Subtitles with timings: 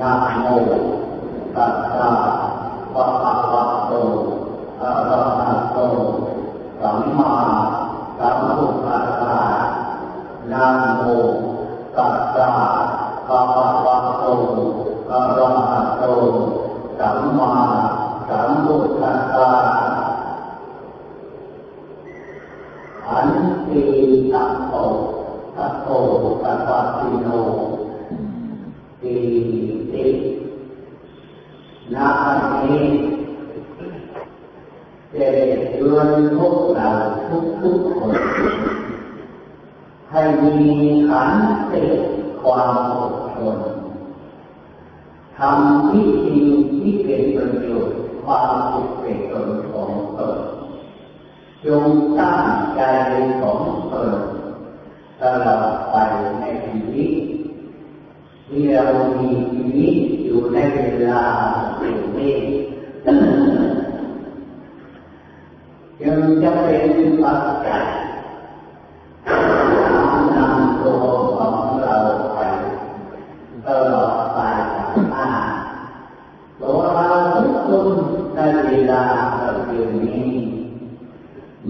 [0.00, 0.46] นะโม
[1.56, 2.10] ตัสสะ
[2.94, 3.92] ภะคะวะโต
[4.80, 5.78] อะระหะโต
[6.80, 7.34] สัมมา
[8.18, 9.40] สัมพุทธัสสะ
[10.52, 10.64] นะ
[10.96, 11.00] โม
[11.96, 12.46] ตัสสะ
[13.28, 14.24] ภะคะวะโต
[15.10, 16.04] อะระหะโต
[16.98, 17.52] สัมมา
[18.28, 19.50] สัมพุทธัสสะ
[23.08, 23.28] อัน
[23.68, 23.84] ตี
[24.32, 24.74] ตัพโต
[25.56, 25.88] ตัพโต
[26.42, 27.28] ตัพพะติโน
[29.02, 29.16] ตี
[29.92, 30.06] ติ
[31.94, 32.10] นา
[32.62, 32.86] นี้
[35.14, 35.26] จะ
[35.72, 36.88] เตือนพวกเรา
[37.28, 38.14] ทุกทุกๆคน
[40.10, 40.22] ให้
[40.58, 40.72] มี
[41.08, 41.32] ขัน
[41.72, 41.84] ติ
[42.42, 43.58] ความอดทน
[45.36, 46.44] ทำที่จริง
[46.78, 50.38] ที่เป็นประโยชน์ความสุขเป็นตนของตน
[51.64, 51.86] จง
[52.18, 52.80] ตั้งใจ
[53.40, 53.60] ของ
[53.92, 54.10] ตน
[55.20, 55.96] ตลอดไป
[56.40, 57.12] ในชีวิต
[58.48, 58.86] ที่เรา
[59.18, 61.22] มีชีวิตอยู่ในเวลา
[61.78, 62.36] อยู่นี้
[66.00, 66.88] จึงจะเป็น
[67.22, 67.84] ปัจจัย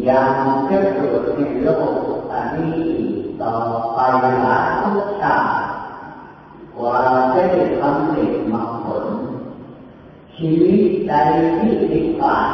[0.08, 0.34] ยัง
[0.70, 1.96] จะเกิดในโลก
[2.32, 2.82] อันนี้
[3.42, 3.54] ต่อ
[3.94, 3.98] ไป
[4.42, 5.54] หลายภพชาติ
[6.76, 6.98] กว่า
[7.34, 9.06] จะได้ทำเร็จมรรคผล
[10.36, 11.14] ชีวิตใด
[11.56, 12.50] ที่ผิดพลาด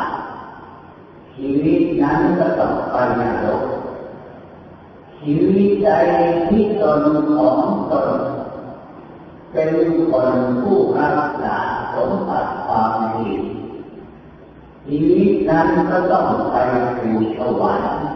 [1.34, 3.65] ชีวิตนั้นก็ต้องไปนรก
[5.19, 5.91] ชีวิตใด
[6.47, 7.00] ที่ตน
[7.37, 7.59] ของ
[7.93, 8.11] ตน
[9.53, 9.75] เป็น
[10.11, 11.56] คนผู้รักษา
[11.95, 13.31] สมบัติความดี
[14.87, 16.56] ชีวิตนั้นก็ต้องไป
[16.98, 18.06] สู่สวรรค์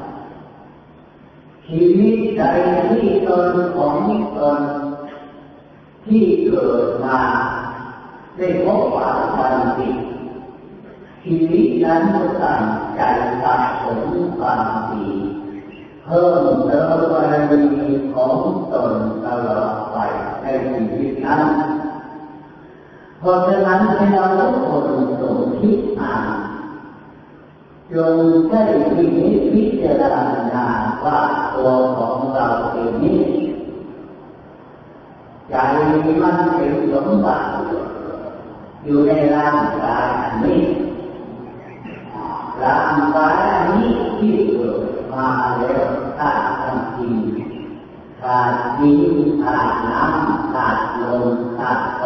[1.67, 2.43] ชีวิตใด
[2.89, 3.97] ที่ตนของ
[4.39, 4.61] ตน
[6.07, 7.21] ที่เกิดมา
[8.37, 9.55] ได้พบความควาย
[11.25, 12.63] ชีวิตนั้นก็ตั้ง
[12.97, 13.01] ใจ
[13.43, 14.01] สะสม
[14.39, 15.07] ความดี
[16.05, 17.65] เพิ่มเติมบารมี
[18.15, 18.37] ของ
[18.73, 18.93] ตน
[19.25, 19.97] ตลอดไป
[20.43, 21.43] ในชีวิตนั้น
[23.19, 24.85] เพราะฉะนั้นให้เราทุกคน
[25.21, 26.25] จงคิดอ่าน
[27.95, 28.19] จง
[28.49, 28.63] ใช้
[28.95, 30.03] ที่นี้พิจาร
[30.53, 30.67] ณา
[31.05, 31.19] ว่า
[31.55, 33.21] ตัวของเราเองนี้
[35.49, 37.47] ใจมันเป็นสมบัติ
[38.85, 40.07] อยู่ในร่างกาย
[40.45, 40.63] นี้
[42.63, 45.29] ร่างกายนนี้ที่เกิดมา
[45.59, 45.85] แล้ว
[46.19, 47.17] ธาตุทั้งสี่
[48.23, 51.27] ธาตุดินธาตุน้ำธาตุลม
[51.59, 52.03] ธาตุไฟ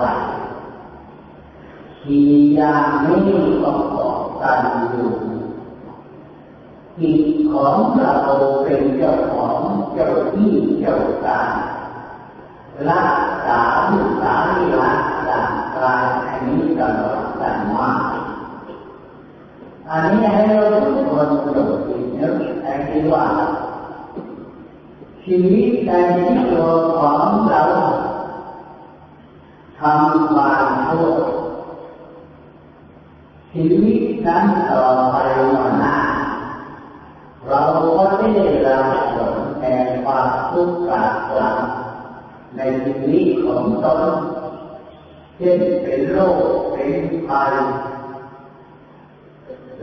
[2.00, 3.20] สี่อย่างนี้
[3.62, 5.33] ประกอบกันอยู่
[7.00, 7.22] จิต
[7.52, 8.14] ของเรา
[8.62, 9.60] เป็นเจ้าของ
[9.94, 11.50] เจ้าที่เจ้าการ
[12.88, 13.12] รัก
[13.46, 13.60] ษา
[13.90, 15.00] ลูกษาที่รัก
[15.30, 17.90] ร่างกายอันนี้ตลอดกันมา
[19.88, 23.24] อันนี้ให้เราทุกคนจงคิดนึกแต่ที่ว่า
[25.24, 27.62] ชีวิตในที่ตัวของเรา
[29.78, 31.06] ทำความชั่ว
[33.52, 35.16] ชีวิตนั้นต่อไป
[35.54, 36.03] วันหน้า
[37.48, 37.60] เรา
[37.98, 39.74] ก็ไม่ได้รับผลแห่
[40.04, 41.58] ความทุกข์กาดลัง
[42.56, 44.02] ในชีวิตของตน
[45.36, 46.38] เช่นเป็นโรค
[46.72, 46.92] เป็น
[47.26, 47.52] ภัย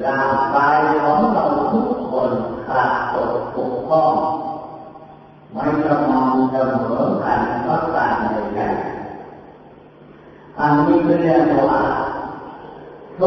[0.05, 2.31] ร่างกายของเราทุกคน
[2.67, 4.13] ขาดตกปกพ้อง
[5.53, 11.81] ไม่สมองเสมอกันประการใดๆอันนี้เรียกว่า
[13.15, 13.21] โท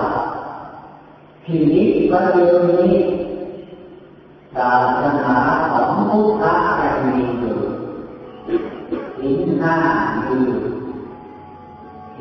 [1.45, 2.93] ชีวิตวันเดียวนี้
[4.55, 5.35] ศาสนา
[5.71, 7.57] ของพุทธะยังมีอยู่
[9.21, 9.75] หินห้า
[10.21, 10.61] มีอยู่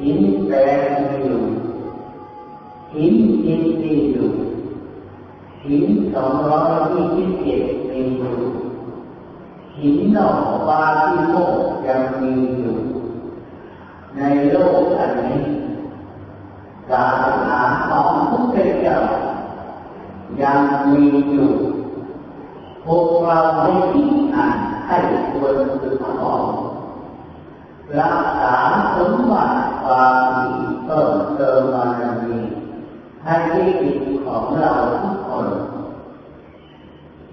[0.01, 1.43] หินแปดมีอยู่
[2.95, 3.15] หิน
[3.45, 4.31] จิตมีอยู่
[5.65, 8.35] หิน สองร้อยยี่สิบเจ็ดมีอยู่
[9.79, 12.77] หินหน่อกบาที่โลกยังมีอยู่
[14.17, 14.21] ใน
[14.51, 15.41] โลกอันนี้
[16.89, 18.99] ศาสนาของพระเจ้า
[20.43, 21.51] ยังมีอยู่
[22.85, 24.97] พวกเราไม่ทิ้งอ่านให้
[25.33, 26.33] ควรศึกษา
[27.99, 28.57] รักษา
[28.97, 30.51] สมบัติความดี
[30.85, 32.37] เพิ่มเติมบารมี
[33.25, 34.73] ให้ที่จิตของเรา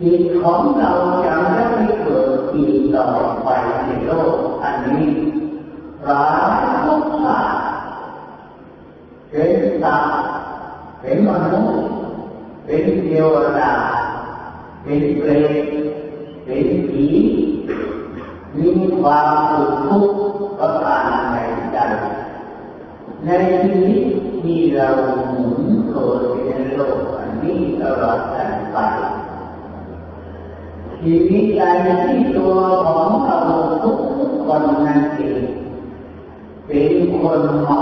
[0.02, 0.92] ทุกคนจิตของเรา
[1.24, 1.64] จะไม่
[2.02, 3.06] เกิดอีกต่อ
[3.44, 3.50] ไป
[3.86, 5.06] ในโลกอันนี้
[6.08, 6.24] ร้า
[6.60, 7.40] ยทุกข์า
[9.30, 9.52] เป็น
[9.82, 10.14] สัตว์
[11.02, 11.90] เป็นมนุษ
[31.04, 31.62] ชีวิตใจ
[32.04, 32.54] ที่ตัว
[32.86, 33.40] ของเรา
[33.84, 33.98] ทุก
[34.46, 35.44] คนนั้นเอง
[36.66, 37.80] เป็นคนเมา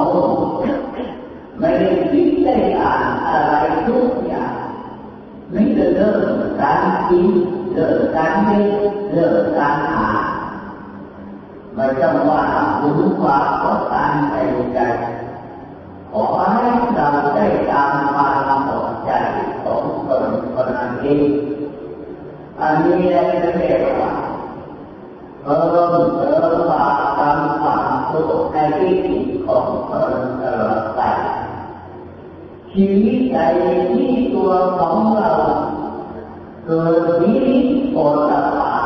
[1.59, 3.53] ไม่ได้คิดได้อ่านอะไร
[3.87, 4.53] ทุกอย่าง
[5.51, 6.25] ไม่ได้เลิก
[6.61, 7.27] การกิน
[7.73, 8.65] เลิกการเล่น
[9.11, 10.09] เลิกการอ่า
[11.73, 12.43] ไม่ต้องว่า
[12.81, 14.35] บุญควาก็ตามใจ
[14.73, 14.79] ใจ
[16.11, 16.23] ขอ
[16.53, 16.65] ให้
[16.95, 18.29] เราได้ตามมา
[18.65, 19.11] หมดใจ
[19.63, 20.23] ของตน
[20.53, 21.29] คนนั้นเอง
[22.61, 23.21] อันนี้ได้
[23.57, 24.11] เรียกว่า
[25.43, 25.57] เพิ่
[25.91, 28.97] มเติมบาปกรรมความสุขในที่
[29.45, 31.01] ของตนตลอดไป
[32.71, 33.37] ชีวิตใจ
[33.89, 35.31] ที่ตัวของเรา
[36.65, 37.35] เกิดวิ
[37.91, 37.97] โอ
[38.29, 38.77] ตปา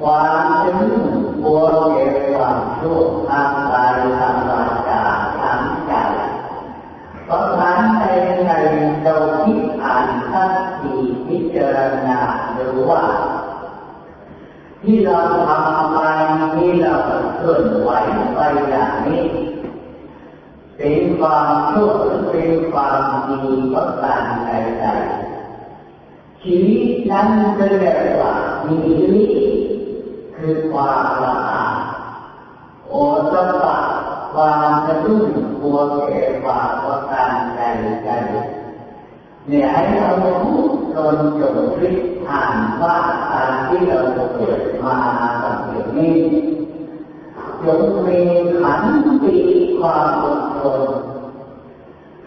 [0.00, 1.04] ความจะมุ่ง
[1.42, 2.98] บวชเก็บความชั่ว
[3.28, 5.02] ทางกายทางวาจา
[5.40, 5.92] ทางใจ
[7.24, 8.04] เพราะนั้นใน
[8.46, 8.50] ใน
[9.02, 12.20] เราคิดอ่านทัศนีพิจารณา
[12.66, 13.02] รือว่า
[14.82, 15.98] ที่เราทำไป
[16.54, 16.94] ที่เรา
[17.36, 17.90] เคลื่อนไหว
[18.34, 18.38] ไป
[18.70, 19.24] อย่างนี้
[20.76, 23.42] เป็นความชั่วหรือเป็นความดี
[23.74, 28.34] ก็ตามใดๆชีวิตนั้นเรียกว่า
[28.66, 29.28] มีชีวิต
[30.36, 31.62] คือความละอา
[32.88, 32.94] โอ
[33.32, 33.78] ตปะ
[34.34, 35.24] ความกระตุ้น
[35.60, 35.76] ตัว
[36.06, 40.10] แก่ความประการใดๆเนี่ยให้เรา
[40.42, 41.94] พูดจนจบคิด
[42.30, 42.96] อ่านว่า
[43.32, 44.00] การที่เรา
[44.34, 44.98] เกิดมา
[45.42, 46.18] ตั้งแต่นี้
[47.64, 48.20] จงมี
[48.60, 48.82] ขัน
[49.24, 49.38] ติ
[49.78, 50.82] ความอดทน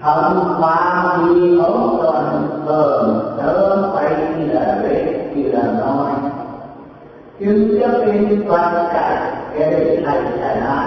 [0.02, 2.26] ทำความดีของตน
[2.64, 3.06] เพิ่ม
[3.36, 3.98] เติมไป
[4.34, 6.14] ทีละเล็กทีละน้อย
[7.42, 9.14] จึงจะเป็นปัจจัย
[9.52, 9.68] แก่
[10.04, 10.78] ชัยชนะ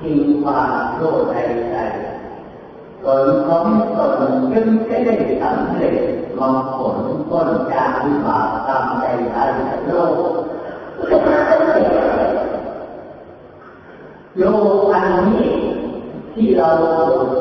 [0.00, 1.34] ทิ้งความโลภใน
[1.70, 1.76] ใจ
[3.04, 3.66] ผลของ
[3.96, 4.20] ตน
[4.52, 5.96] จึงจะได้สำเร็จ
[6.38, 6.96] มองผล
[7.30, 9.36] ต้นจากวิบากตามใจใจ
[9.86, 10.16] โลก
[14.38, 15.50] โลกอันนี้
[16.32, 16.70] ที่เรา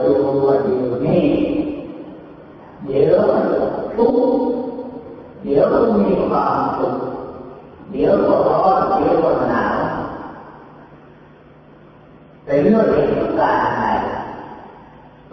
[0.04, 0.14] ดู
[0.64, 1.28] อยู่นี่
[2.86, 3.24] เดี๋ยว
[3.96, 4.16] ทุก
[5.44, 6.96] เดี๋ยวมีความสุข
[7.92, 9.78] เดี๋ยวก็ร้อนเดี๋ยวก็หนาว
[12.46, 13.85] เป็นเรื่องเหตุการณ์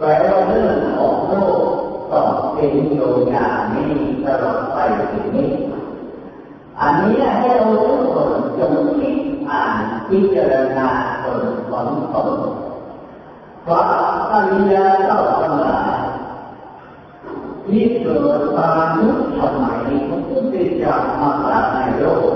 [0.05, 1.63] แปลว่าเรื่องของโลก
[2.11, 3.93] ต้องเป็นอยู่อย่างนี้
[4.25, 4.77] ตลอดไป
[5.11, 5.51] ถึงนี้
[6.79, 9.17] อันนี้ให้เราทุกคนจงคิด
[9.49, 9.75] อ่าน
[10.07, 10.89] พิจารณา
[11.23, 12.29] ตนของตน
[13.63, 13.85] เพราะ
[14.31, 15.97] อริยเจ้าทั้งหลาย
[17.65, 19.79] ที่เกิดมาทุกสมัย
[20.09, 22.33] พระพุทธเจ้ามาในโลก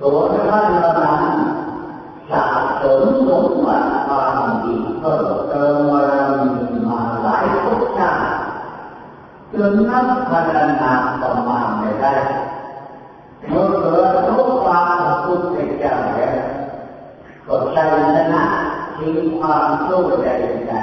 [0.00, 1.59] ตัวท่านเหล่านั้น
[2.82, 6.10] สมสมบัติความดีเพิ่มเติมบา
[6.88, 8.22] มาหลายภพชาติ
[9.52, 10.48] จนนับพัน
[10.82, 12.14] นาประมาณไม่ได้
[13.48, 16.36] เมื่อเกิดรู้ความพระพุทธเจ้าแล้ว
[17.46, 17.84] ก็ใช้
[18.14, 18.44] ชนะ
[18.98, 20.28] ทิ้งความสู้ใด
[20.68, 20.74] ใด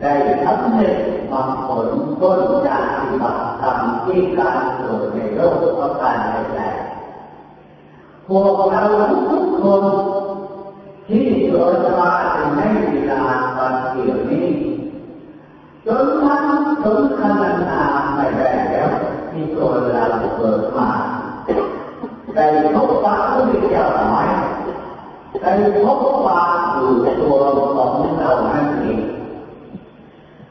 [0.00, 0.86] ได้ทำให้
[1.30, 1.86] บางผล
[2.20, 6.16] ต้นจากปฏิบัติธรรมที่การเกิดในโลกประการ
[6.56, 6.62] ใด
[8.26, 8.82] พวกเรา
[9.28, 9.84] ทุกคน
[11.08, 11.50] ที่โย
[11.84, 13.24] ธาจะไม่มีลา
[13.56, 14.48] บันเกี่ยวนี้
[15.86, 16.44] จนทั้ง
[16.82, 17.82] จนขนาดนา
[18.14, 18.90] ไม่ได้แล้ว
[19.32, 20.04] มีคนลา
[20.36, 20.88] เกิดมา
[22.34, 22.44] แต่
[22.74, 24.30] พบปะก็มีเจ้าหมาย
[25.40, 25.50] แต่
[25.84, 26.40] พบปะ
[26.72, 26.90] อยู่
[27.20, 27.36] ตัว
[27.76, 29.00] ของเรานั่นเอง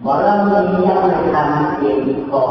[0.06, 2.44] บารมียังไม่ทันเพียงพอ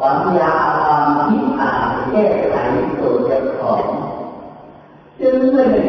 [0.00, 2.56] ปัญญาความคิดอ่านแก้ไข
[3.00, 3.82] ตัวเจ้าของ
[5.20, 5.80] จึงไม่ได้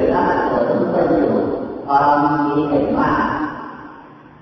[2.58, 3.12] ความดีให้มา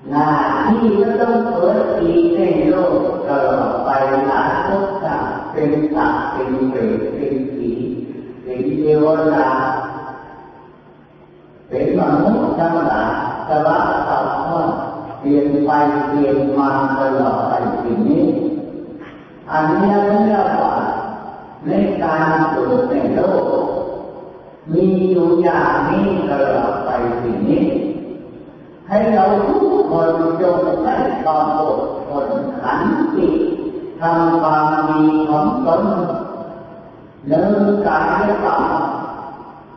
[0.09, 0.27] หน้า
[0.67, 3.89] ที่ก็ต้องเปิดอีในโลกตลอดไป
[4.27, 7.71] หลายภพชาติเป็นสัตว์เป็นเปรตเป็นผี
[8.43, 9.49] เป็นเทวดา
[11.67, 13.03] เป็นมนุษย์ธรรมดา
[13.47, 14.77] สละสัตว์
[15.19, 15.71] เปลี่ยนไป
[16.09, 16.69] เปลี่ยนมา
[16.99, 18.25] ตลอดไปสิ่งนี้
[19.51, 19.93] อันนี้
[20.25, 20.75] เรียกว่า
[21.65, 21.71] ใน
[22.03, 23.19] การเกิดในโล
[23.61, 23.65] ก
[24.71, 26.89] มีอยู่อย่างนี้ตลอดไป
[27.21, 27.65] สิ่งนี้
[28.87, 30.11] ให้เราทุกคน
[30.41, 32.29] จงใช้ความอดทน
[32.61, 32.81] ขัน
[33.15, 33.29] ติ
[33.99, 35.83] ทำความดีของตน
[37.27, 37.49] เนื้อ
[37.87, 38.63] กายกรรม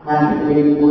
[0.04, 0.90] ให้เป็นบุ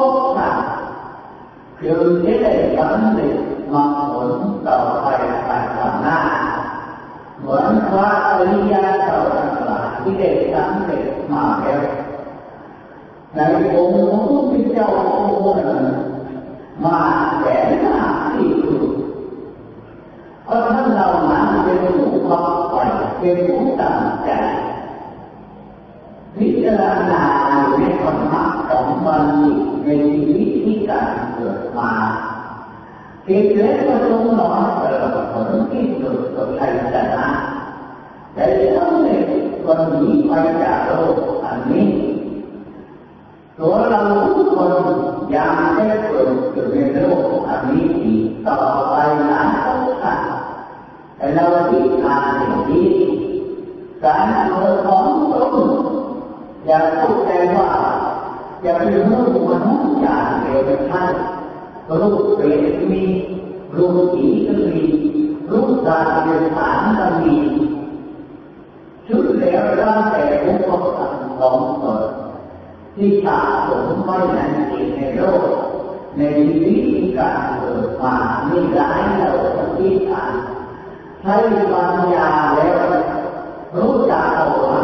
[15.20, 15.70] ุศล
[16.84, 17.59] วั
[23.20, 24.32] เป็นผู้ตั้งใจ
[26.36, 27.24] พิจารณา
[27.78, 29.24] ในธรรมะของมัน
[29.84, 31.92] ในชีวิตที่การเกิดมา
[33.24, 37.28] เกิดแล้วก็ต้องนอนตลอดผลที่สุดก็ใช้ชนะ
[38.34, 38.46] แต่
[38.76, 39.26] ต้องเด็ก
[39.66, 40.32] คนนี้ไป
[40.64, 41.88] จากโลกอันนี้
[43.58, 44.02] ตัวเรา
[44.36, 44.74] ทุกคน
[45.36, 48.58] ยังได้เกิดอยู่ในโลกอันนี้อีกต่อ
[48.90, 48.96] ไป
[49.32, 50.14] นานเท่าไหร่
[51.18, 53.09] แต่เราที่อ่านอ
[54.04, 55.56] ย่างนี้การเกิดของตน
[56.66, 57.70] อย่าพูดแต่ว่า
[58.62, 59.08] อย่าเป็นเรื่อง
[59.50, 61.14] มนุษย์อย่างเดียวเป็นท่าน
[62.02, 63.04] รูปเปรตมี
[63.76, 64.84] รูปผีก็มี
[65.52, 67.36] รูปสัตว์เป็นฐานก็มี
[69.08, 72.04] ชุดแล้วร่างแต่บุคคลของตน
[72.96, 74.40] ที่สะสมไว้ใน
[74.72, 75.44] จิตในโลก
[76.18, 78.14] ในชีวิตการเกิดมา
[78.50, 79.32] นี่ร้ายเรา
[79.78, 80.34] ที่อ่าน
[81.22, 81.36] ใช้
[81.72, 82.89] ปัญญาแล้ว
[83.76, 84.84] รู้จักเอาว่า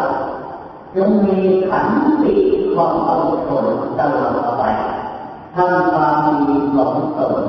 [0.96, 1.38] จงมี
[1.68, 1.86] ขัน
[2.22, 2.34] ติ
[2.74, 3.66] ความอดทน
[3.98, 4.62] ตลอดไป
[5.54, 6.16] ทำความ
[6.48, 7.44] ดีของตน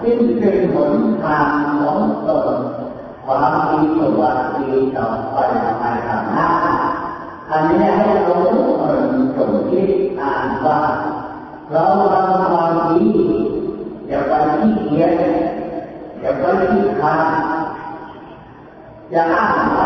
[0.00, 0.92] ซึ่งเป็นหน
[1.22, 1.48] ทาง
[1.80, 2.56] ของตน
[3.26, 5.36] ความดีสวัสดีต่อไป
[5.80, 6.48] ภายข้างหน้า
[7.50, 9.00] อันนี้ให้เราทุกคน
[9.36, 9.88] จงคิด
[10.20, 10.80] อ่านว่า
[11.70, 11.82] เรา
[12.12, 13.04] ทำความดี
[14.08, 15.12] อย่าไปที่เกียจ
[16.20, 17.30] อย่าไปที่ขาด
[19.10, 19.85] อย่าอ้างว่า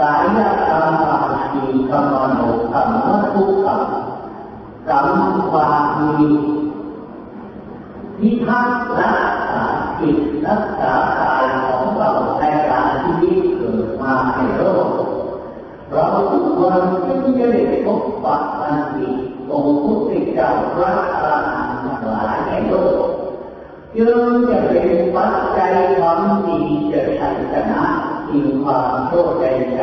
[0.00, 0.38] กาย
[0.68, 2.40] กรรมสีกรรมโน
[2.72, 2.90] กรรม
[3.32, 3.82] ทุกกรรม
[4.88, 5.08] กรรม
[5.50, 6.32] ความดี
[8.18, 9.64] พิทักษ์รักษา
[10.00, 14.90] จิตรักษากายของเราในการที่วิตเกิดมาในโลก
[15.90, 16.06] เรา
[16.58, 19.08] ทุกคนจึงจะได้พบปะกันดี
[19.50, 22.74] องค์พุทธเจ้าพระอรหันต์ทั้งหลายในโล
[23.04, 23.06] ก
[23.96, 26.60] จึงจะเป็นปัจจัยความดี
[26.92, 27.82] จะชัยชนะ
[28.28, 29.80] สิ่งความโชคใจใจ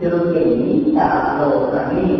[0.00, 1.42] จึงจะหนีจาโล
[1.72, 2.12] กนี้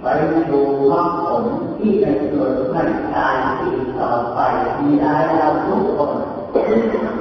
[0.00, 0.06] ไป
[0.48, 1.44] สู่มรรคผล
[1.78, 2.82] ที่จะเกิดไม่
[3.14, 4.38] ตายอีกต่อไป
[4.78, 6.12] มีได้เราทุกคน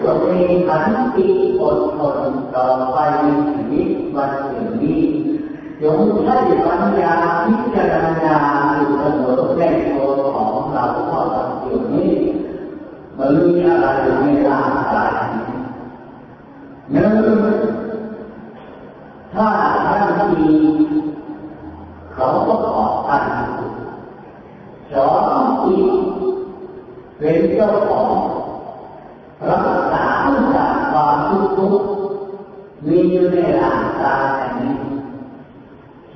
[0.04, 0.84] จงมีขัน
[1.16, 1.28] ติ
[1.62, 2.20] อดทน
[2.56, 4.32] ต่อไปในชีวิตวัน
[4.82, 5.02] นี้
[5.82, 7.16] จงใช้ปัญญา
[7.46, 8.38] พิจารณา
[8.76, 12.14] อยู่เสมอในตัวของเราเพราะเราอยู่นี้
[13.18, 13.88] มันมีอะไร
[14.20, 15.12] ในร่างกาย
[16.92, 17.14] หนึ่ง
[19.34, 19.48] ถ้า
[19.86, 20.54] ท่านดี
[22.14, 23.24] เขาก็ขอท่าน
[24.92, 25.08] สอ
[25.42, 26.02] งอีก
[27.18, 28.35] เป็นเจ้าของ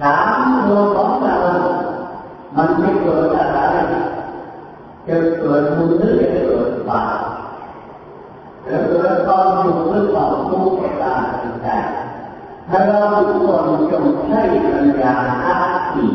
[0.02, 1.38] สามตัวของเรา
[2.56, 3.60] มันไม่เกิดอะไร
[5.08, 7.20] จะเกิดบุญหรือจะเกิดบาป
[8.68, 11.22] จะเกิดความสุขหรือความทุกข์แก่กาย
[11.64, 11.68] ใจ
[12.70, 15.14] ถ้าเราทุกคนจงใช้ปัญญา
[15.44, 15.56] อา
[15.92, 16.06] ชี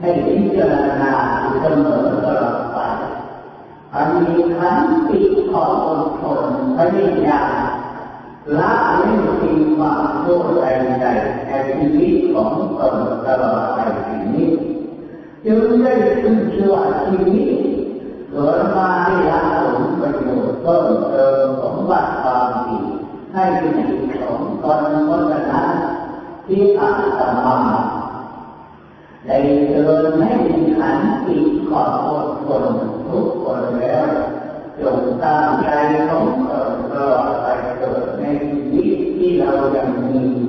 [0.00, 1.12] ให้พิจารณา
[1.60, 2.78] เสมอตลอดไป
[3.94, 5.20] อันมีขันติ
[5.52, 6.42] ของอดทน
[6.76, 7.59] พยายาม
[8.58, 10.64] ละเว้นสิ่งความโง่ใจ
[11.00, 11.04] ใจ
[11.46, 13.78] แห่งชีวิตของตนตลอดไป
[14.32, 14.48] นี้
[15.44, 17.52] จึงได้ขึ้นชื่อว่าชีวิต
[18.30, 22.76] เกิดมาให้ละผลประโยชน์เพิ่มเติมสมบัติความดี
[23.32, 25.62] ให้เป็นสิ่งของตนวัฒนะ
[26.46, 27.56] ที่อาตมา
[29.26, 29.36] ได้
[29.68, 31.36] เตือนให้มีขันติ
[31.68, 32.64] ขอบอดทน
[33.08, 34.06] ทุกคนแล้ว
[34.80, 35.68] จงตั้งใจ
[36.08, 37.48] ของตนตลอดไป